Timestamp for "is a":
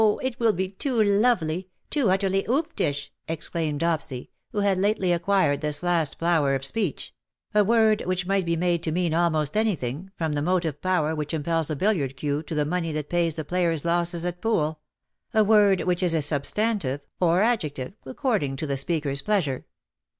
16.01-16.21